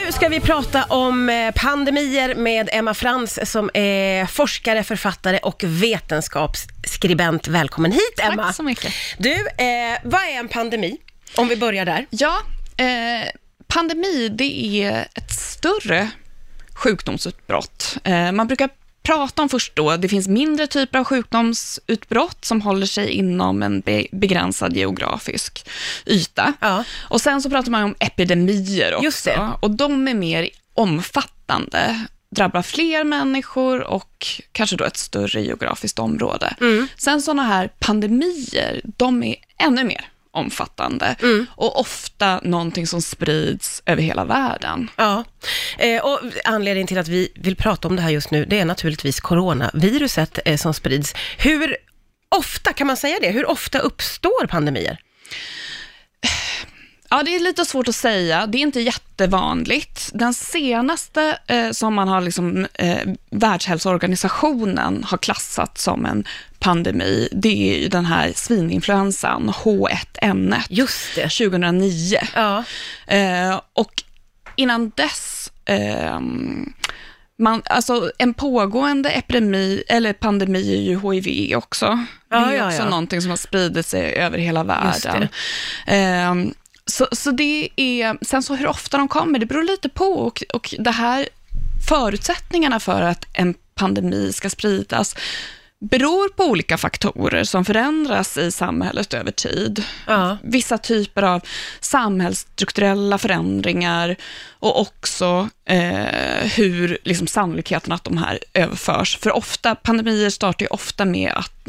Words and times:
Nu 0.00 0.12
ska 0.12 0.28
vi 0.28 0.40
prata 0.40 0.84
om 0.84 1.28
eh, 1.28 1.50
pandemier 1.54 2.34
med 2.34 2.68
Emma 2.72 2.94
Frans 2.94 3.50
som 3.50 3.70
är 3.74 4.26
forskare, 4.26 4.84
författare 4.84 5.38
och 5.38 5.64
vetenskapsskribent. 5.66 7.48
Välkommen 7.48 7.92
hit 7.92 8.20
Emma! 8.22 8.44
Tack 8.44 8.54
så 8.54 8.62
mycket. 8.62 8.92
Du, 9.18 9.34
eh, 9.34 9.98
vad 10.02 10.20
är 10.20 10.38
en 10.38 10.48
pandemi? 10.48 10.96
Om 11.36 11.48
vi 11.48 11.56
börjar 11.56 11.84
där. 11.84 12.06
Ja, 12.10 12.38
eh, 12.76 13.28
pandemi 13.66 14.28
det 14.28 14.82
är 14.84 15.08
ett 15.14 15.32
större 15.32 16.10
sjukdomsutbrott. 16.74 17.98
Eh, 18.04 18.32
man 18.32 18.46
brukar 18.46 18.68
prata 19.02 19.42
om 19.42 19.48
först 19.48 19.76
då, 19.76 19.96
det 19.96 20.08
finns 20.08 20.28
mindre 20.28 20.66
typer 20.66 20.98
av 20.98 21.04
sjukdomsutbrott 21.04 22.44
som 22.44 22.60
håller 22.60 22.86
sig 22.86 23.10
inom 23.10 23.62
en 23.62 23.80
be 23.80 24.06
begränsad 24.12 24.76
geografisk 24.76 25.68
yta. 26.06 26.52
Ja. 26.60 26.84
Och 27.00 27.20
sen 27.20 27.42
så 27.42 27.50
pratar 27.50 27.70
man 27.70 27.82
om 27.82 27.94
epidemier 27.98 28.94
också. 28.94 29.56
Och 29.60 29.70
de 29.70 30.08
är 30.08 30.14
mer 30.14 30.48
omfattande, 30.74 32.06
drabbar 32.30 32.62
fler 32.62 33.04
människor 33.04 33.80
och 33.80 34.26
kanske 34.52 34.76
då 34.76 34.84
ett 34.84 34.96
större 34.96 35.42
geografiskt 35.42 35.98
område. 35.98 36.56
Mm. 36.60 36.88
Sen 36.96 37.22
sådana 37.22 37.42
här 37.42 37.70
pandemier, 37.78 38.80
de 38.84 39.22
är 39.22 39.36
ännu 39.58 39.84
mer 39.84 40.08
omfattande 40.32 41.16
Mm. 41.22 41.46
och 41.50 41.80
ofta 41.80 42.40
någonting 42.42 42.86
som 42.86 43.02
sprids 43.02 43.82
över 43.86 44.02
hela 44.02 44.24
världen. 44.24 44.90
Ja, 44.96 45.24
eh, 45.78 46.02
och 46.04 46.20
anledningen 46.44 46.86
till 46.86 46.98
att 46.98 47.08
vi 47.08 47.32
vill 47.34 47.56
prata 47.56 47.88
om 47.88 47.96
det 47.96 48.02
här 48.02 48.10
just 48.10 48.30
nu, 48.30 48.44
det 48.44 48.58
är 48.58 48.64
naturligtvis 48.64 49.20
coronaviruset 49.20 50.38
eh, 50.44 50.56
som 50.56 50.74
sprids. 50.74 51.14
Hur 51.38 51.76
ofta, 52.36 52.72
kan 52.72 52.86
man 52.86 52.96
säga 52.96 53.18
det, 53.20 53.30
hur 53.30 53.50
ofta 53.50 53.78
uppstår 53.78 54.46
pandemier? 54.46 54.98
Ja, 57.12 57.22
det 57.22 57.36
är 57.36 57.40
lite 57.40 57.64
svårt 57.64 57.88
att 57.88 57.94
säga. 57.94 58.46
Det 58.46 58.58
är 58.58 58.62
inte 58.62 58.80
jättevanligt. 58.80 60.10
Den 60.14 60.34
senaste 60.34 61.38
eh, 61.46 61.70
som 61.70 61.94
man 61.94 62.08
har 62.08 62.20
liksom, 62.20 62.66
eh, 62.74 63.08
Världshälsoorganisationen 63.30 65.04
har 65.04 65.18
klassat 65.18 65.78
som 65.78 66.06
en 66.06 66.24
pandemi, 66.58 67.28
det 67.32 67.74
är 67.74 67.78
ju 67.78 67.88
den 67.88 68.06
här 68.06 68.32
svininfluensan, 68.34 69.50
H1N1, 69.50 70.60
Just 70.68 71.14
det. 71.14 71.22
2009. 71.22 72.18
Ja, 72.34 72.64
Eh, 73.06 73.60
och 73.72 74.02
innan 74.56 74.92
dess, 74.94 75.52
eh, 75.64 76.20
man, 77.38 77.62
alltså 77.64 78.10
en 78.18 78.34
pågående 78.34 79.10
epidemi, 79.10 79.82
eller 79.88 80.12
pandemi 80.12 80.74
är 80.74 80.80
ju 80.80 81.12
HIV 81.12 81.56
också. 81.56 82.06
Ja, 82.30 82.38
det 82.38 82.54
är 82.54 82.58
ja, 82.58 82.66
också 82.66 82.82
ja. 82.82 82.88
någonting 82.88 83.20
som 83.22 83.30
har 83.30 83.36
spridit 83.36 83.86
sig 83.86 84.14
över 84.14 84.38
hela 84.38 84.64
världen. 84.64 85.28
Så, 86.86 87.08
så 87.12 87.30
det 87.30 87.68
är, 87.76 88.24
sen 88.24 88.42
så 88.42 88.54
hur 88.54 88.66
ofta 88.66 88.98
de 88.98 89.08
kommer, 89.08 89.38
det 89.38 89.46
beror 89.46 89.62
lite 89.62 89.88
på 89.88 90.04
och, 90.04 90.42
och 90.54 90.74
det 90.78 90.90
här 90.90 91.28
förutsättningarna 91.88 92.80
för 92.80 93.02
att 93.02 93.26
en 93.32 93.54
pandemi 93.74 94.32
ska 94.32 94.50
spridas 94.50 95.16
beror 95.90 96.28
på 96.28 96.44
olika 96.44 96.78
faktorer 96.78 97.44
som 97.44 97.64
förändras 97.64 98.36
i 98.36 98.50
samhället 98.50 99.14
över 99.14 99.30
tid. 99.30 99.84
ja. 100.06 100.36
Vissa 100.42 100.78
typer 100.78 101.22
av 101.22 101.42
samhällsstrukturella 101.80 103.18
förändringar 103.18 104.16
och 104.50 104.80
också 104.80 105.48
eh, 105.64 106.46
hur 106.56 106.98
liksom, 107.04 107.26
sannolikheten 107.26 107.92
att 107.92 108.04
de 108.04 108.16
här 108.16 108.38
överförs. 108.54 109.18
För 109.18 109.32
ofta, 109.32 109.74
pandemier 109.74 110.30
startar 110.30 110.64
ju 110.64 110.68
ofta 110.68 111.04
med 111.04 111.32
att 111.34 111.68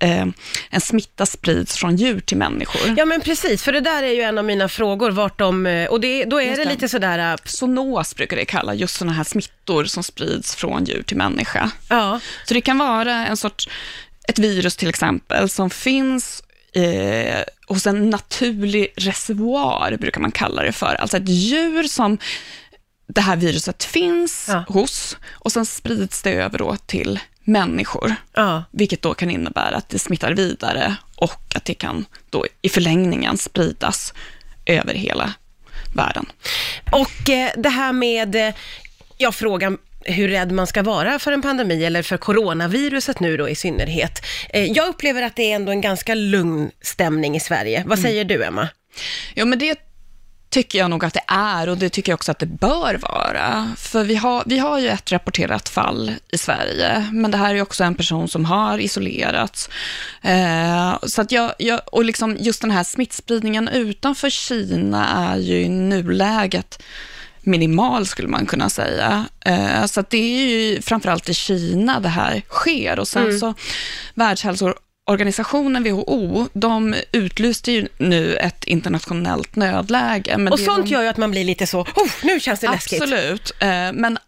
eh, 0.00 0.26
en 0.70 0.80
smitta 0.80 1.26
sprids 1.26 1.76
från 1.76 1.96
djur 1.96 2.20
till 2.20 2.36
människor. 2.36 2.94
Ja 2.96 3.04
men 3.04 3.20
precis, 3.20 3.62
för 3.62 3.72
det 3.72 3.80
där 3.80 4.02
är 4.02 4.12
ju 4.12 4.22
en 4.22 4.38
av 4.38 4.44
mina 4.44 4.68
frågor, 4.68 5.10
vart 5.10 5.38
de, 5.38 5.66
eh, 5.66 5.88
och 5.88 6.00
det, 6.00 6.24
då 6.24 6.40
är 6.40 6.44
Just 6.46 6.56
det 6.64 6.68
lite 6.68 6.88
sådär, 6.88 7.32
äh, 7.32 7.36
Zoonos 7.44 8.14
brukar 8.14 8.36
det 8.36 8.44
kalla 8.44 8.74
just 8.74 8.94
sådana 8.94 9.12
här 9.12 9.24
smittor 9.24 9.84
som 9.84 10.02
sprids 10.02 10.54
från 10.54 10.84
djur 10.84 11.02
till 11.02 11.16
människa. 11.16 11.70
ja, 11.88 12.20
Så 12.46 12.54
det 12.54 12.60
kan 12.60 12.78
vara 12.78 13.26
en 13.26 13.36
sorts, 13.36 13.68
ett 14.28 14.38
virus 14.38 14.76
till 14.76 14.88
exempel, 14.88 15.48
som 15.48 15.70
finns 15.70 16.42
eh, 16.74 17.40
hos 17.66 17.86
en 17.86 18.10
naturlig 18.10 18.92
reservoar, 18.96 19.96
brukar 20.00 20.20
man 20.20 20.30
kalla 20.32 20.62
det 20.62 20.72
för. 20.72 20.94
Alltså 20.94 21.16
ett 21.16 21.28
djur 21.28 21.82
som 21.82 22.18
det 23.14 23.20
här 23.20 23.36
viruset 23.36 23.84
finns 23.84 24.46
Ja. 24.48 24.64
hos 24.68 25.16
och 25.30 25.52
sen 25.52 25.66
sprids 25.66 26.22
det 26.22 26.32
över 26.32 26.76
till 26.86 27.18
människor, 27.50 28.14
ja. 28.32 28.64
vilket 28.70 29.02
då 29.02 29.14
kan 29.14 29.30
innebära 29.30 29.76
att 29.76 29.88
det 29.88 29.98
smittar 29.98 30.32
vidare 30.32 30.96
och 31.16 31.54
att 31.54 31.64
det 31.64 31.74
kan 31.74 32.04
då 32.30 32.46
i 32.62 32.68
förlängningen 32.68 33.38
spridas 33.38 34.14
över 34.66 34.94
hela 34.94 35.34
världen. 35.94 36.26
Och 36.92 37.30
eh, 37.30 37.50
det 37.56 37.68
här 37.68 37.92
med, 37.92 38.34
eh, 38.34 38.54
ja 39.16 39.32
frågan 39.32 39.78
hur 40.04 40.28
rädd 40.28 40.52
man 40.52 40.66
ska 40.66 40.82
vara 40.82 41.18
för 41.18 41.32
en 41.32 41.42
pandemi 41.42 41.84
eller 41.84 42.02
för 42.02 42.16
coronaviruset 42.16 43.20
nu 43.20 43.36
då 43.36 43.48
i 43.48 43.54
synnerhet. 43.54 44.22
Eh, 44.50 44.64
jag 44.64 44.88
upplever 44.88 45.22
att 45.22 45.36
det 45.36 45.52
är 45.52 45.56
ändå 45.56 45.72
en 45.72 45.80
ganska 45.80 46.14
lugn 46.14 46.70
stämning 46.80 47.36
i 47.36 47.40
Sverige. 47.40 47.84
Vad 47.86 47.98
säger 47.98 48.24
du 48.24 48.44
Emma? 48.44 48.68
Ja, 49.34 49.44
men 49.44 49.58
det 49.58 49.89
tycker 50.50 50.78
jag 50.78 50.90
nog 50.90 51.04
att 51.04 51.14
det 51.14 51.24
är 51.26 51.68
och 51.68 51.78
det 51.78 51.88
tycker 51.88 52.12
jag 52.12 52.16
också 52.16 52.30
att 52.30 52.38
det 52.38 52.46
bör 52.46 52.94
vara. 52.94 53.74
För 53.76 54.04
vi 54.04 54.14
har, 54.14 54.42
vi 54.46 54.58
har 54.58 54.78
ju 54.78 54.88
ett 54.88 55.12
rapporterat 55.12 55.68
fall 55.68 56.12
i 56.32 56.38
Sverige, 56.38 57.08
men 57.12 57.30
det 57.30 57.38
här 57.38 57.54
är 57.54 57.62
också 57.62 57.84
en 57.84 57.94
person 57.94 58.28
som 58.28 58.44
har 58.44 58.78
isolerats. 58.78 59.68
Eh, 60.22 60.98
så 61.02 61.22
att 61.22 61.32
jag, 61.32 61.52
jag, 61.58 61.80
och 61.86 62.04
liksom 62.04 62.36
just 62.40 62.60
den 62.60 62.70
här 62.70 62.84
smittspridningen 62.84 63.68
utanför 63.68 64.30
Kina 64.30 65.08
är 65.08 65.38
ju 65.38 65.60
i 65.60 65.68
nuläget 65.68 66.82
minimal 67.42 68.06
skulle 68.06 68.28
man 68.28 68.46
kunna 68.46 68.70
säga. 68.70 69.24
Eh, 69.40 69.86
så 69.86 70.00
att 70.00 70.10
det 70.10 70.18
är 70.18 70.46
ju 70.46 70.82
framförallt 70.82 71.28
i 71.28 71.34
Kina 71.34 72.00
det 72.00 72.08
här 72.08 72.42
sker 72.48 72.98
och 72.98 73.08
sen 73.08 73.38
så 73.38 73.54
Världshälsoorganisationen 75.10 75.84
WHO, 75.84 76.48
de 76.52 76.94
utlyste 77.12 77.72
ju 77.72 77.88
nu 77.98 78.36
ett 78.36 78.64
internationellt 78.64 79.56
nödläge. 79.56 80.38
Men 80.38 80.52
Och 80.52 80.60
sånt 80.60 80.86
de, 80.86 80.92
gör 80.92 81.02
ju 81.02 81.08
att 81.08 81.16
man 81.16 81.30
blir 81.30 81.44
lite 81.44 81.66
så, 81.66 81.80
oh, 81.80 82.10
nu 82.22 82.40
känns 82.40 82.60
det 82.60 82.70
läskigt. 82.70 83.02
Absolut, 83.02 83.52
eh, 83.60 83.92
men 83.92 84.18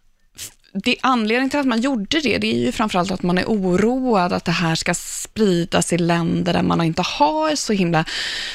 det, 0.75 0.97
anledningen 1.03 1.51
till 1.51 1.61
att 1.61 1.67
man 1.67 1.81
gjorde 1.81 2.21
det, 2.21 2.39
det 2.39 2.55
är 2.55 2.59
ju 2.59 2.73
framförallt 2.73 3.11
att 3.11 3.23
man 3.23 3.39
är 3.39 3.45
oroad 3.45 4.33
att 4.33 4.45
det 4.45 4.53
här 4.53 4.75
ska 4.75 4.95
spridas 4.95 5.93
i 5.93 5.99
länder 5.99 6.53
där 6.53 6.63
man 6.63 6.83
inte 6.83 7.03
har 7.03 7.57
så 7.57 7.73
himla 7.73 8.05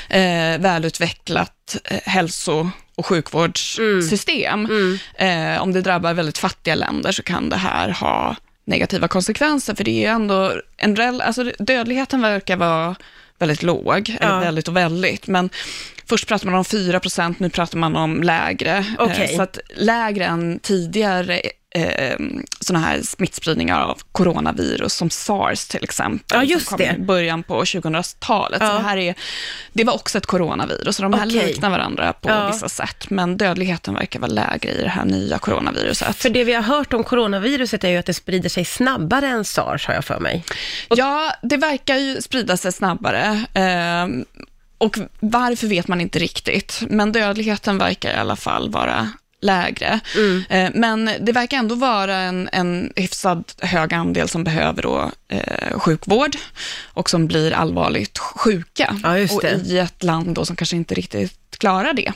eh, 0.10 0.60
välutvecklat 0.60 1.78
eh, 1.84 2.00
hälso 2.06 2.70
och 2.96 3.06
sjukvårdssystem. 3.06 4.68
Eh, 5.16 5.62
om 5.62 5.74
det 5.74 5.82
drabbar 5.82 6.14
väldigt 6.14 6.38
fattiga 6.38 6.76
länder 6.76 7.12
så 7.12 7.24
kan 7.24 7.50
det 7.50 7.58
här 7.58 7.90
ha 7.90 8.36
negativa 8.68 9.08
konsekvenser, 9.08 9.76
för 9.76 9.84
det 9.84 9.92
är 9.92 10.00
ju 10.00 10.06
ändå 10.06 10.54
en 10.78 10.96
rel- 10.96 11.22
alltså 11.22 11.44
dödligheten 11.60 12.22
verkar 12.22 12.56
vara 12.58 12.96
väldigt 13.40 13.64
låg, 13.64 14.18
Ja. 14.22 14.40
väldigt 14.40 14.68
och 14.68 14.78
väldigt, 14.78 15.28
men 15.28 15.50
först 16.10 16.28
pratar 16.28 16.46
man 16.46 16.56
om 16.56 16.66
4 16.66 17.00
procent, 17.00 17.40
nu 17.40 17.50
pratar 17.50 17.78
man 17.78 17.96
om 17.96 18.24
lägre. 18.24 18.86
Eh, 19.22 19.36
Så 19.36 19.42
att 19.42 19.60
lägre 19.76 20.26
än 20.26 20.60
tidigare 20.60 21.42
eh, 21.86 22.18
sådana 22.60 22.86
här 22.86 23.02
smittspridningar 23.02 23.82
av 23.82 23.98
coronavirus, 24.12 24.94
som 24.94 25.10
sars 25.10 25.68
till 25.68 25.84
exempel. 25.84 26.38
Ja, 26.38 26.44
just 26.44 26.68
som 26.68 26.78
kom 26.78 26.88
det. 26.88 26.96
I 26.96 27.00
början 27.00 27.44
på 27.44 27.64
2000-talet. 27.64 28.58
Ja. 28.62 28.68
Så 28.70 28.78
det, 28.78 28.84
här 28.84 28.98
är, 28.98 29.16
det 29.74 29.84
var 29.84 29.94
också 29.94 30.18
ett 30.18 30.26
coronavirus, 30.26 31.00
och 31.00 31.04
de 31.04 31.14
här 31.20 31.28
Okej. 31.28 31.48
liknar 31.48 31.70
varandra 31.70 32.14
på 32.14 32.30
Ja. 32.30 32.48
vissa 32.52 32.70
sätt, 32.70 33.10
men 33.10 33.38
dödligheten 33.38 33.94
verkar 33.94 34.20
vara 34.20 34.32
lägre 34.32 34.72
i 34.72 34.82
det 34.82 34.90
här 34.90 35.06
nya 35.06 35.38
coronaviruset. 35.38 36.16
För 36.16 36.30
det 36.30 36.44
vi 36.44 36.54
har 36.54 36.62
hört 36.64 36.94
om 36.94 37.04
coronaviruset 37.04 37.84
är 37.84 37.90
ju 37.90 37.98
att 37.98 38.06
det 38.06 38.14
sprider 38.14 38.50
sig 38.50 38.66
snabbare 38.66 39.28
än 39.28 39.46
sars, 39.46 39.88
har 39.88 39.94
jag 39.94 40.06
för 40.06 40.20
mig. 40.20 40.44
Ja, 40.90 41.34
det 41.42 41.58
verkar 41.58 41.96
ju 41.98 42.22
sprida 42.22 42.58
sig 42.58 42.72
snabbare. 42.72 43.46
ehm, 43.54 44.26
och 44.78 44.98
varför 45.20 45.68
vet 45.68 45.88
man 45.88 46.02
inte 46.02 46.20
riktigt, 46.20 46.84
men 46.90 47.12
dödligheten 47.12 47.78
verkar 47.78 48.10
i 48.12 48.16
alla 48.16 48.36
fall 48.36 48.70
vara 48.70 49.12
lägre. 49.42 50.00
Eh, 50.50 50.70
Men 50.74 51.10
det 51.20 51.32
verkar 51.32 51.58
ändå 51.58 51.76
vara 51.76 52.16
en, 52.16 52.50
en 52.52 52.94
hyfsad 52.96 53.44
hög 53.62 53.94
andel 53.94 54.28
som 54.30 54.44
behöver 54.44 54.82
då, 54.82 55.12
eh, 55.30 55.80
sjukvård 55.80 56.36
och 56.86 57.10
som 57.10 57.28
blir 57.28 57.52
allvarligt 57.52 58.18
sjuka. 58.18 58.96
Ja, 59.04 59.10
och 59.36 59.44
i 59.66 59.78
ett 59.78 60.04
land 60.04 60.36
då 60.36 60.46
som 60.46 60.56
kanske 60.56 60.76
inte 60.76 60.96
riktigt 60.96 61.47
klarar 61.58 61.94
det, 61.94 62.12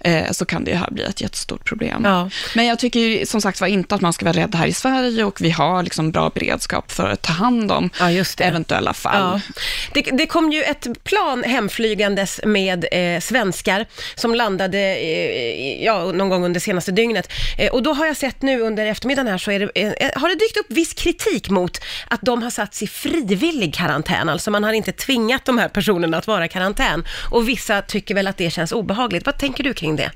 eh, 0.00 0.30
så 0.30 0.44
kan 0.44 0.64
det 0.64 0.74
här 0.74 0.90
bli 0.90 1.04
ett 1.04 1.20
jättestort 1.20 1.64
problem. 1.64 2.02
Ja. 2.04 2.30
Men 2.54 2.66
jag 2.66 2.78
tycker 2.78 3.26
som 3.26 3.40
sagt 3.40 3.60
var 3.60 3.68
inte 3.68 3.94
att 3.94 4.00
man 4.00 4.12
ska 4.12 4.24
vara 4.24 4.36
rädd 4.36 4.54
här 4.54 4.66
i 4.66 4.72
Sverige 4.72 5.24
och 5.24 5.40
vi 5.40 5.50
har 5.50 5.82
liksom 5.82 6.10
bra 6.10 6.30
beredskap 6.34 6.92
för 6.92 7.08
att 7.08 7.22
ta 7.22 7.32
hand 7.32 7.72
om 7.72 7.90
Ja, 7.98 8.24
eventuella 8.38 8.94
fall. 8.94 9.40
Ja. 9.44 9.54
Det, 9.94 10.02
det 10.02 10.26
kom 10.26 10.52
ju 10.52 10.62
ett 10.62 11.04
plan 11.04 11.44
hemflygandes 11.44 12.40
med 12.44 12.86
eh, 12.92 13.20
svenskar 13.20 13.86
som 14.14 14.34
landade 14.34 14.78
eh, 14.78 15.84
ja, 15.84 16.12
någon 16.12 16.28
gång 16.28 16.44
under 16.44 16.60
senaste 16.60 16.92
dygnet. 16.92 17.32
Eh, 17.58 17.72
och 17.72 17.82
då 17.82 17.92
har 17.92 18.06
jag 18.06 18.16
sett 18.16 18.42
nu 18.42 18.60
under 18.60 18.86
eftermiddagen 18.86 19.30
här 19.30 19.38
så 19.38 19.50
det, 19.50 19.70
eh, 19.74 20.20
har 20.20 20.28
det 20.28 20.34
dykt 20.34 20.56
upp 20.56 20.66
viss 20.68 20.94
kritik 20.94 21.50
mot 21.50 21.80
att 22.08 22.20
de 22.22 22.42
har 22.42 22.50
satts 22.50 22.82
i 22.82 22.86
frivillig 22.86 23.74
karantän. 23.74 24.28
Alltså 24.28 24.50
man 24.50 24.64
har 24.64 24.72
inte 24.72 24.92
tvingat 24.92 25.44
de 25.44 25.58
här 25.58 25.68
personerna 25.68 26.18
att 26.18 26.26
vara 26.26 26.44
i 26.44 26.48
karantän. 26.48 27.04
Och 27.30 27.48
vissa 27.48 27.82
tycker 27.82 28.14
väl 28.14 28.26
att 28.26 28.36
det 28.36 28.50
känns 28.50 28.71
obehagligt. 28.72 29.26
Vad 29.26 29.38
tänker 29.38 29.64
du 29.64 29.74
kring 29.74 29.96
det? 29.96 30.10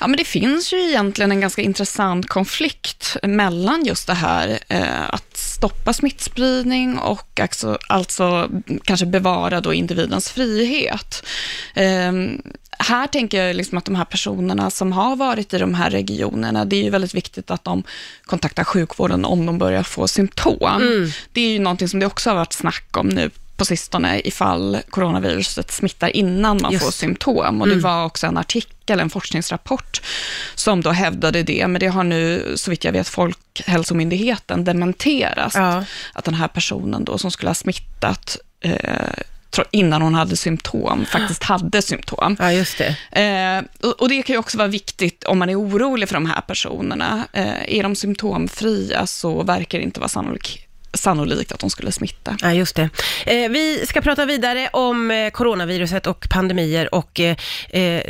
Ja, 0.00 0.06
men 0.06 0.16
det 0.16 0.24
finns 0.24 0.72
ju 0.72 0.88
egentligen 0.88 1.32
en 1.32 1.40
ganska 1.40 1.62
intressant 1.62 2.28
konflikt 2.28 3.16
mellan 3.22 3.84
just 3.84 4.06
det 4.06 4.14
här 4.14 4.58
eh, 4.68 5.08
att 5.08 5.36
stoppa 5.36 5.92
smittspridning 5.92 6.98
och 6.98 7.40
alltså, 7.40 7.78
alltså 7.88 8.50
kanske 8.84 9.06
bevara 9.06 9.60
då 9.60 9.74
individens 9.74 10.30
frihet. 10.30 11.26
Eh, 11.74 12.12
här 12.78 13.06
tänker 13.06 13.44
jag 13.44 13.56
liksom 13.56 13.78
att 13.78 13.84
de 13.84 13.94
här 13.94 14.04
personerna 14.04 14.70
som 14.70 14.92
har 14.92 15.16
varit 15.16 15.54
i 15.54 15.58
de 15.58 15.74
här 15.74 15.90
regionerna, 15.90 16.64
det 16.64 16.76
är 16.76 16.82
ju 16.82 16.90
väldigt 16.90 17.14
viktigt 17.14 17.50
att 17.50 17.64
de 17.64 17.82
kontaktar 18.24 18.64
sjukvården 18.64 19.24
om 19.24 19.46
de 19.46 19.58
börjar 19.58 19.82
få 19.82 20.08
symptom. 20.08 20.82
Mm. 20.82 21.10
Det 21.32 21.40
är 21.40 21.48
ju 21.48 21.58
någonting 21.58 21.88
som 21.88 22.00
det 22.00 22.06
också 22.06 22.30
har 22.30 22.36
varit 22.36 22.52
snack 22.52 22.96
om 22.96 23.08
nu 23.08 23.30
på 23.56 23.64
sistone 23.64 24.20
ifall 24.20 24.78
coronaviruset 24.90 25.70
smittar 25.70 26.16
innan 26.16 26.58
man 26.62 26.72
Just. 26.72 26.84
får 26.84 26.90
symptom. 26.90 27.60
Och 27.60 27.66
det 27.66 27.72
mm. 27.72 27.82
var 27.82 28.04
också 28.04 28.26
en 28.26 28.36
artikel, 28.36 29.00
en 29.00 29.10
forskningsrapport, 29.10 30.02
som 30.54 30.80
då 30.80 30.90
hävdade 30.90 31.42
det, 31.42 31.66
men 31.68 31.80
det 31.80 31.86
har 31.86 32.04
nu, 32.04 32.52
så 32.56 32.70
vitt 32.70 32.84
jag 32.84 32.92
vet, 32.92 33.08
Folkhälsomyndigheten 33.08 34.64
dementerat, 34.64 35.54
ja. 35.54 35.84
att 36.12 36.24
den 36.24 36.34
här 36.34 36.48
personen 36.48 37.04
då 37.04 37.18
som 37.18 37.30
skulle 37.30 37.50
ha 37.50 37.54
smittat 37.54 38.36
eh, 38.60 38.72
innan 39.70 40.02
hon 40.02 40.14
hade 40.14 40.36
symptom, 40.36 41.06
faktiskt 41.06 41.42
hade 41.42 41.82
symptom. 41.82 42.36
Ja, 42.38 42.52
just 42.52 42.78
det. 42.78 43.20
Eh, 43.20 43.90
och, 43.98 44.08
det 44.08 44.22
kan 44.22 44.34
ju 44.34 44.38
också 44.38 44.58
vara 44.58 44.68
viktigt 44.68 45.24
om 45.24 45.38
man 45.38 45.50
är 45.50 45.60
orolig 45.60 46.08
för 46.08 46.14
de 46.14 46.26
här 46.26 46.40
personerna. 46.40 47.28
Eh, 47.32 47.76
är 47.78 47.82
de 47.82 47.96
symptomfria 47.96 49.06
så 49.06 49.42
verkar 49.42 49.78
det 49.78 49.84
inte 49.84 50.00
vara 50.00 50.08
sannolikt 50.08 50.65
sannolikt 50.96 51.52
att 51.52 51.60
de 51.60 51.70
skulle 51.70 51.92
smitta. 51.92 52.36
Ja, 52.42 52.52
just 52.52 52.76
det. 52.76 52.88
Eh, 53.26 53.50
vi 53.50 53.86
ska 53.86 54.00
prata 54.00 54.24
vidare 54.24 54.68
om 54.72 55.10
eh, 55.10 55.30
coronaviruset 55.30 56.06
och 56.06 56.26
pandemier 56.30 56.94
och 56.94 57.20
eh, 57.20 57.36
eh, 57.70 58.02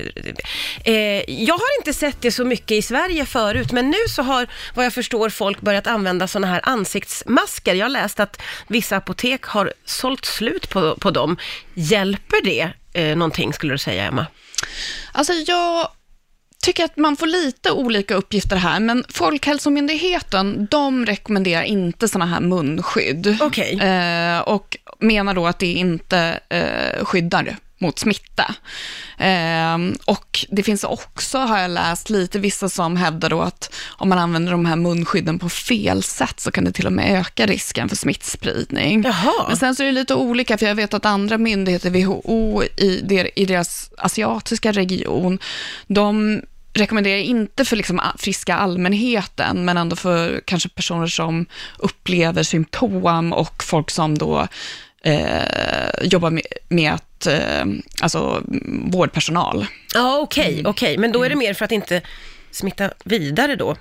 eh, 0.84 0.94
jag 1.28 1.54
har 1.54 1.78
inte 1.80 1.94
sett 1.94 2.16
det 2.20 2.30
så 2.32 2.44
mycket 2.44 2.70
i 2.70 2.82
Sverige 2.82 3.26
förut, 3.26 3.72
men 3.72 3.90
nu 3.90 4.08
så 4.08 4.22
har, 4.22 4.46
vad 4.74 4.84
jag 4.84 4.92
förstår, 4.92 5.30
folk 5.30 5.60
börjat 5.60 5.86
använda 5.86 6.28
sådana 6.28 6.46
här 6.46 6.60
ansiktsmasker. 6.62 7.74
Jag 7.74 7.84
har 7.84 7.90
läst 7.90 8.20
att 8.20 8.42
vissa 8.68 8.96
apotek 8.96 9.44
har 9.44 9.72
sålt 9.84 10.24
slut 10.24 10.68
på, 10.68 10.96
på 10.96 11.10
dem. 11.10 11.36
Hjälper 11.74 12.44
det 12.44 12.70
eh, 12.92 13.16
någonting, 13.16 13.52
skulle 13.52 13.74
du 13.74 13.78
säga, 13.78 14.04
Emma? 14.04 14.26
Alltså, 15.12 15.32
jag 15.32 15.88
tycker 16.66 16.84
att 16.84 16.96
man 16.96 17.16
får 17.16 17.26
lite 17.26 17.70
olika 17.70 18.14
uppgifter 18.14 18.56
här, 18.56 18.80
men 18.80 19.04
Folkhälsomyndigheten, 19.08 20.68
de 20.70 21.06
rekommenderar 21.06 21.62
inte 21.62 22.08
sådana 22.08 22.26
här 22.26 22.40
munskydd. 22.40 23.42
Okay. 23.42 23.78
Eh, 23.78 24.40
och 24.40 24.76
menar 25.00 25.34
då 25.34 25.46
att 25.46 25.58
det 25.58 25.72
inte 25.72 26.40
eh, 26.48 27.04
skyddar 27.04 27.56
mot 27.78 27.98
smitta. 27.98 28.54
Eh, 29.18 29.76
och 30.04 30.46
det 30.50 30.62
finns 30.62 30.84
också, 30.84 31.38
har 31.38 31.58
jag 31.58 31.70
läst, 31.70 32.10
lite 32.10 32.38
vissa 32.38 32.68
som 32.68 32.96
hävdar 32.96 33.30
då 33.30 33.42
att 33.42 33.74
om 33.86 34.08
man 34.08 34.18
använder 34.18 34.52
de 34.52 34.66
här 34.66 34.76
munskydden 34.76 35.38
på 35.38 35.48
fel 35.48 36.02
sätt 36.02 36.40
så 36.40 36.50
kan 36.50 36.64
det 36.64 36.72
till 36.72 36.86
och 36.86 36.92
med 36.92 37.20
öka 37.20 37.46
risken 37.46 37.88
för 37.88 37.96
smittspridning. 37.96 39.02
Jaha. 39.02 39.48
Men 39.48 39.56
sen 39.56 39.76
så 39.76 39.82
är 39.82 39.86
det 39.86 39.92
lite 39.92 40.14
olika, 40.14 40.58
för 40.58 40.66
jag 40.66 40.74
vet 40.74 40.94
att 40.94 41.06
andra 41.06 41.38
myndigheter, 41.38 41.90
WHO 41.90 42.62
i 43.34 43.44
deras 43.46 43.90
asiatiska 43.98 44.72
region, 44.72 45.38
de 45.86 46.42
rekommenderar 46.76 47.18
inte 47.18 47.64
för 47.64 47.76
liksom 47.76 48.00
friska 48.18 48.54
allmänheten, 48.54 49.64
men 49.64 49.76
ändå 49.76 49.96
för 49.96 50.40
kanske 50.44 50.68
personer 50.68 51.06
som 51.06 51.46
upplever 51.78 52.42
symptom 52.42 53.32
och 53.32 53.62
folk 53.64 53.90
som 53.90 54.18
då 54.18 54.48
eh, 55.02 56.02
jobbar 56.02 56.30
med, 56.30 56.42
med 56.68 56.92
att, 56.92 57.26
eh, 57.26 57.64
alltså 58.00 58.42
vårdpersonal. 58.92 59.66
Ja, 59.94 60.18
okej, 60.18 60.42
okay, 60.42 60.52
mm. 60.52 60.66
okej, 60.66 60.86
okay. 60.90 60.98
men 60.98 61.12
då 61.12 61.22
är 61.24 61.28
det 61.28 61.36
mer 61.36 61.54
för 61.54 61.64
att 61.64 61.72
inte 61.72 62.02
smitta 62.50 62.90
vidare 63.04 63.56
då? 63.56 63.76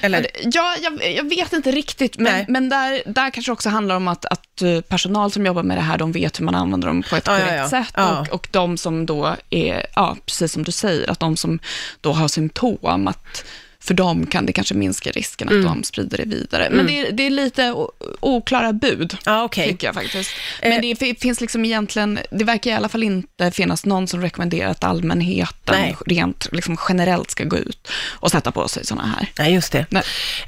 Eller? 0.00 0.26
Ja, 0.42 0.74
jag, 0.82 1.12
jag, 1.14 1.28
vet 1.28 1.52
inte 1.52 1.70
riktigt, 1.70 2.18
men, 2.18 2.44
men 2.48 2.68
där, 2.68 3.02
där 3.06 3.30
kanske 3.30 3.52
också 3.52 3.68
handlar 3.68 3.96
om 3.96 4.08
att, 4.08 4.24
att 4.24 4.62
eh, 4.62 4.80
personal 4.80 5.32
som 5.32 5.46
jobbar 5.46 5.62
med 5.62 5.76
det 5.76 5.82
här, 5.82 5.98
de 5.98 6.12
vet 6.12 6.40
hur 6.40 6.44
man 6.44 6.54
använder 6.54 6.88
dem 6.88 7.02
på 7.10 7.16
ett 7.16 7.26
ja, 7.26 7.36
korrekt 7.36 7.52
ja, 7.52 7.56
ja. 7.56 7.68
sätt. 7.68 8.28
Och, 8.28 8.34
och 8.34 8.48
de 8.50 8.78
som 8.78 9.06
då 9.06 9.36
är, 9.50 9.86
ja, 9.94 10.16
precis 10.26 10.52
som 10.52 10.64
du 10.64 10.72
säger, 10.72 11.10
att 11.10 11.20
de 11.20 11.36
som 11.36 11.58
då 12.00 12.12
har 12.12 12.28
symptom, 12.28 13.08
att 13.08 13.44
för 13.84 13.94
dem 13.94 14.26
kan 14.26 14.46
det 14.46 14.52
kanske 14.52 14.74
minska 14.74 15.10
risken 15.10 15.48
att 15.48 15.54
mm. 15.54 15.64
de 15.64 15.84
sprider 15.84 16.18
det 16.18 16.24
vidare. 16.24 16.68
Men 16.70 16.80
mm. 16.80 16.86
det, 16.86 17.08
är, 17.08 17.12
det, 17.12 17.26
är, 17.26 17.30
lite 17.30 17.74
oklara 18.20 18.72
bud, 18.72 19.16
ah, 19.24 19.44
okay. 19.44 19.68
tycker 19.68 19.86
jag 19.86 19.94
faktiskt. 19.94 20.30
Men 20.62 20.72
eh. 20.72 20.80
det 20.80 21.20
finns 21.20 21.40
liksom 21.40 21.64
egentligen, 21.64 22.18
det 22.30 22.44
verkar 22.44 22.70
i 22.70 22.74
alla 22.74 22.88
fall 22.88 23.02
inte 23.02 23.50
finnas 23.50 23.84
någon 23.84 24.08
som 24.08 24.22
rekommenderar 24.22 24.70
att 24.70 24.84
allmänheten 24.84 25.80
Nej. 25.80 25.96
rent 26.06 26.48
liksom 26.52 26.76
generellt 26.88 27.30
ska 27.30 27.44
gå 27.44 27.56
ut 27.56 27.88
och 28.10 28.30
sätta 28.30 28.52
på 28.52 28.68
sig 28.68 28.86
sådana 28.86 29.08
här. 29.08 29.28
Nej, 29.38 29.54
just 29.54 29.72
det. 29.72 29.86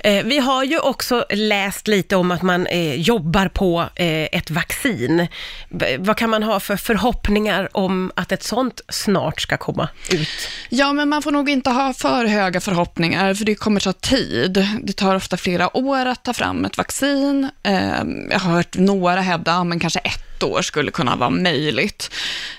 Eh, 0.00 0.24
vi 0.24 0.38
har 0.38 0.64
ju 0.64 0.78
också 0.78 1.26
läst 1.30 1.88
lite 1.88 2.16
om 2.16 2.30
att 2.30 2.42
man 2.42 2.66
eh, 2.66 2.94
jobbar 2.94 3.48
på 3.48 3.88
eh, 3.94 4.06
ett 4.06 4.50
vaccin. 4.50 5.26
B 5.68 5.96
vad 5.98 6.16
kan 6.16 6.30
man 6.30 6.42
ha 6.42 6.60
för 6.60 6.76
förhoppningar 6.76 7.68
om 7.72 8.12
att 8.16 8.32
ett 8.32 8.42
sånt 8.42 8.80
snart 8.88 9.40
ska 9.40 9.56
komma 9.56 9.88
ut? 10.10 10.28
Ja, 10.68 10.92
men 10.92 11.08
man 11.08 11.22
får 11.22 11.30
nog 11.30 11.50
inte 11.50 11.70
ha 11.70 11.92
för 11.92 12.24
höga 12.24 12.60
förhoppningar 12.60 13.23
här, 13.24 13.34
för 13.34 13.44
det 13.44 13.54
kommer 13.54 13.80
ta 13.80 13.92
tid. 13.92 14.66
Det 14.82 14.92
tar 14.92 15.14
ofta 15.14 15.36
flera 15.36 15.76
år 15.76 16.06
att 16.06 16.22
ta 16.24 16.32
fram 16.32 16.64
ett 16.64 16.78
vaccin. 16.78 17.50
Ehm, 17.62 18.30
jag 18.30 18.38
har 18.38 18.52
hört 18.52 18.76
några 18.76 19.20
hävda 19.20 19.52
att 19.52 19.80
kanske 19.80 19.98
ett 19.98 20.42
år 20.42 20.62
skulle 20.62 20.90
kunna 20.90 21.16
vara 21.16 21.30
möjligt. 21.30 22.10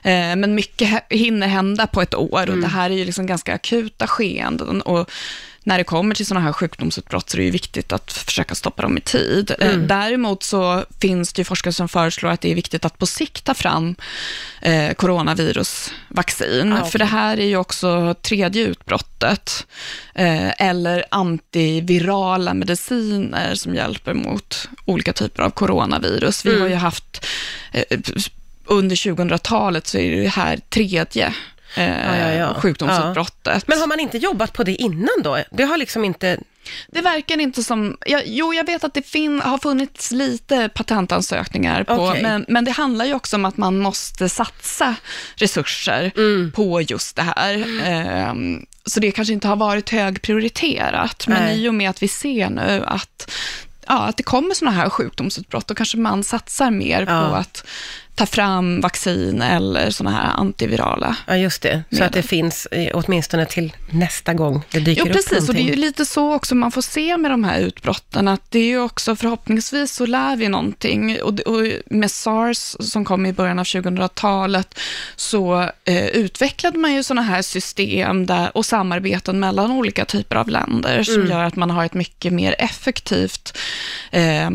Ehm, 0.03 0.39
men 0.39 0.55
mycket 0.55 1.03
hinner 1.09 1.47
hända 1.47 1.87
på 1.87 2.01
ett 2.01 2.15
år 2.15 2.41
och 2.41 2.47
mm. 2.47 2.61
det 2.61 2.67
här 2.67 2.89
är 2.89 2.95
ju 2.95 3.05
liksom 3.05 3.25
ganska 3.25 3.53
akuta 3.53 4.07
skeenden. 4.07 4.81
Och 4.81 5.11
när 5.65 5.77
det 5.77 5.83
kommer 5.83 6.15
till 6.15 6.25
sådana 6.25 6.45
här 6.45 6.53
sjukdomsutbrott 6.53 7.29
så 7.29 7.37
är 7.37 7.39
det 7.39 7.45
ju 7.45 7.51
viktigt 7.51 7.93
att 7.93 8.11
försöka 8.11 8.55
stoppa 8.55 8.81
dem 8.81 8.97
i 8.97 9.01
tid. 9.01 9.51
Eh, 9.59 9.73
mm. 9.73 9.87
Däremot 9.87 10.43
så 10.43 10.85
finns 11.01 11.33
det 11.33 11.39
ju 11.39 11.43
forskare 11.43 11.73
som 11.73 11.89
föreslår 11.89 12.29
att 12.29 12.41
det 12.41 12.51
är 12.51 12.55
viktigt 12.55 12.85
att 12.85 12.97
på 12.97 13.05
sikt 13.05 13.43
ta 13.43 13.53
fram 13.53 13.95
eh, 14.61 14.93
coronavirusvaccin. 14.93 16.73
Ah, 16.73 16.77
okay. 16.77 16.91
För 16.91 16.99
det 16.99 17.05
här 17.05 17.39
är 17.39 17.45
ju 17.45 17.57
också 17.57 18.15
tredje 18.21 18.63
utbrottet. 18.63 19.67
Eh, 20.15 20.61
eller 20.61 21.05
antivirala 21.11 22.53
mediciner 22.53 23.55
som 23.55 23.75
hjälper 23.75 24.13
mot 24.13 24.69
olika 24.85 25.13
typer 25.13 25.43
av 25.43 25.49
coronavirus. 25.49 26.45
Vi 26.45 26.49
mm. 26.49 26.61
har 26.61 26.69
ju 26.69 26.75
haft 26.75 27.25
eh, 27.71 27.99
under 28.65 28.95
2000-talet 28.95 29.87
så 29.87 29.97
är 29.97 30.21
det 30.21 30.27
här 30.27 30.59
tredje 30.69 31.33
eh, 31.75 32.07
ja, 32.07 32.17
ja, 32.17 32.31
ja. 32.31 32.61
sjukdomsutbrottet. 32.61 33.67
Men 33.67 33.79
har 33.79 33.87
man 33.87 33.99
inte 33.99 34.17
jobbat 34.17 34.53
på 34.53 34.63
det 34.63 34.75
innan 34.75 35.21
då? 35.23 35.43
Det 35.51 35.63
har 35.63 35.77
liksom 35.77 36.05
inte... 36.05 36.39
Det 36.87 37.01
verkar 37.01 37.39
inte 37.39 37.63
som, 37.63 37.97
ja, 38.05 38.21
jo 38.25 38.53
jag 38.53 38.65
vet 38.65 38.83
att 38.83 38.93
det 38.93 39.01
fin, 39.01 39.41
har 39.41 39.57
funnits 39.57 40.11
lite 40.11 40.69
patentansökningar 40.69 41.83
på, 41.83 41.93
okay. 41.93 42.21
men, 42.21 42.45
men 42.47 42.65
det 42.65 42.71
handlar 42.71 43.05
ju 43.05 43.13
också 43.13 43.35
om 43.35 43.45
att 43.45 43.57
man 43.57 43.77
måste 43.77 44.29
satsa 44.29 44.95
resurser 45.35 46.11
mm. 46.17 46.51
på 46.51 46.81
just 46.81 47.15
det 47.15 47.21
här. 47.21 47.53
Mm. 47.53 48.57
Eh, 48.57 48.61
så 48.85 48.99
det 48.99 49.11
kanske 49.11 49.33
inte 49.33 49.47
har 49.47 49.55
varit 49.55 49.89
högprioriterat, 49.89 51.27
men 51.27 51.43
Nej. 51.43 51.63
i 51.63 51.69
och 51.69 51.73
med 51.73 51.89
att 51.89 52.03
vi 52.03 52.07
ser 52.07 52.49
nu 52.49 52.83
att 52.87 53.31
ja, 53.87 54.07
att 54.07 54.17
det 54.17 54.23
kommer 54.23 54.55
sådana 54.55 54.77
här 54.77 54.89
sjukdomsutbrott, 54.89 55.67
då 55.67 55.75
kanske 55.75 55.97
man 55.97 56.23
satsar 56.23 56.71
mer 56.71 56.99
ja. 56.99 57.05
på 57.05 57.35
att 57.35 57.67
ta 58.15 58.25
fram 58.25 58.81
vaccin 58.81 59.41
eller 59.41 59.89
sådana 59.89 60.17
här 60.17 60.31
antivirala 60.39 61.15
Ja, 61.27 61.37
just 61.37 61.61
det. 61.61 61.83
Så 61.89 61.95
medel. 61.95 62.07
att 62.07 62.13
det 62.13 62.23
finns 62.23 62.67
åtminstone 62.93 63.45
till 63.45 63.73
nästa 63.89 64.33
gång 64.33 64.63
det 64.71 64.79
dyker 64.79 65.01
jo, 65.01 65.07
upp 65.07 65.13
precis. 65.13 65.49
Och 65.49 65.55
det 65.55 65.61
är 65.61 65.67
ju 65.67 65.75
lite 65.75 66.05
så 66.05 66.33
också 66.33 66.55
man 66.55 66.71
får 66.71 66.81
se 66.81 67.17
med 67.17 67.31
de 67.31 67.43
här 67.43 67.59
utbrotten, 67.59 68.27
att 68.27 68.51
det 68.51 68.59
är 68.59 68.65
ju 68.65 68.79
också 68.79 69.15
förhoppningsvis 69.15 69.91
så 69.91 70.05
lär 70.05 70.35
vi 70.35 70.49
någonting. 70.49 71.21
Och, 71.21 71.39
och 71.39 71.61
med 71.85 72.11
sars 72.11 72.75
som 72.79 73.05
kom 73.05 73.25
i 73.25 73.33
början 73.33 73.59
av 73.59 73.65
2000-talet 73.65 74.79
så 75.15 75.69
eh, 75.85 76.05
utvecklade 76.05 76.77
man 76.77 76.93
ju 76.93 77.03
sådana 77.03 77.21
här 77.21 77.41
system 77.41 78.25
där, 78.25 78.57
och 78.57 78.65
samarbeten 78.65 79.39
mellan 79.39 79.71
olika 79.71 80.05
typer 80.05 80.35
av 80.35 80.49
länder 80.49 81.03
som 81.03 81.15
mm. 81.15 81.31
gör 81.31 81.43
att 81.43 81.55
man 81.55 81.69
har 81.69 81.85
ett 81.85 81.93
mycket 81.93 82.33
mer 82.33 82.55
effektivt 82.59 83.57
eh, 84.11 84.49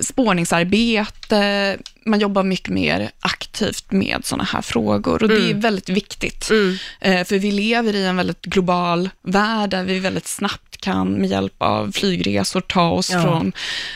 spårningsarbete, 0.00 1.76
man 2.06 2.20
jobbar 2.20 2.42
mycket 2.42 2.68
mer 2.68 3.10
aktivt 3.20 3.92
med 3.92 4.20
sådana 4.24 4.44
här 4.44 4.62
frågor 4.62 5.14
och 5.14 5.30
mm. 5.30 5.36
det 5.36 5.46
är 5.46 5.50
mm. 5.50 5.60
väldigt 5.60 5.88
viktigt. 5.88 6.50
Mm. 6.50 6.76
Eh, 7.00 7.24
för 7.24 7.38
vi 7.38 7.52
lever 7.52 7.94
i 7.94 8.04
en 8.04 8.16
väldigt 8.16 8.42
global 8.42 9.10
värld 9.22 9.70
där 9.70 9.84
vi 9.84 9.98
väldigt 9.98 10.26
snabbt 10.26 10.65
kan 10.86 11.12
med 11.12 11.30
hjälp 11.30 11.54
av 11.58 11.92
flygresor 11.92 12.60
ta 12.60 12.90
oss 12.90 13.10
ja. 13.10 13.22
från 13.22 13.52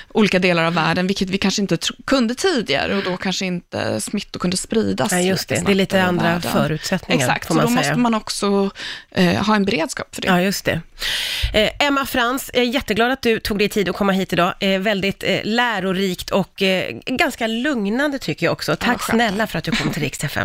olika 0.08 0.38
delar 0.38 0.64
av 0.64 0.74
världen, 0.74 1.06
vilket 1.06 1.30
vi 1.30 1.38
kanske 1.38 1.62
inte 1.62 1.78
kunde 2.04 2.34
tidigare 2.34 2.96
och 2.96 3.04
då 3.04 3.16
kanske 3.16 3.46
inte 3.46 4.00
smittor 4.00 4.40
kunde 4.40 4.56
spridas. 4.56 5.12
Nej, 5.12 5.28
just 5.28 5.48
det. 5.48 5.62
Det 5.66 5.72
är 5.72 5.74
lite 5.74 6.02
andra 6.02 6.24
världen. 6.24 6.52
förutsättningar, 6.52 7.24
Exakt, 7.24 7.46
så 7.46 7.54
då 7.54 7.60
säga. 7.60 7.70
måste 7.70 7.94
man 7.94 8.14
också 8.14 8.70
eh, 9.10 9.46
ha 9.46 9.56
en 9.56 9.64
beredskap 9.64 10.14
för 10.14 10.22
det. 10.22 10.28
Ja, 10.28 10.40
just 10.40 10.64
det. 10.64 10.80
Eh, 11.54 11.86
Emma 11.86 12.06
Frans, 12.06 12.50
jag 12.54 12.62
är 12.62 12.68
jätteglad 12.68 13.10
att 13.12 13.22
du 13.22 13.40
tog 13.40 13.58
dig 13.58 13.68
tid 13.68 13.88
att 13.88 13.96
komma 13.96 14.12
hit 14.12 14.32
idag. 14.32 14.54
Eh, 14.60 14.80
väldigt 14.80 15.22
eh, 15.22 15.40
lärorikt 15.44 16.30
och 16.30 16.62
eh, 16.62 16.96
ganska 17.06 17.46
lugnande 17.46 18.18
tycker 18.18 18.46
jag 18.46 18.52
också. 18.52 18.76
Tack 18.76 19.02
ja, 19.08 19.14
snälla 19.14 19.46
för 19.46 19.58
att 19.58 19.64
du 19.64 19.70
kom 19.70 19.92
till 19.92 20.02
Rix 20.02 20.24
FM. 20.24 20.38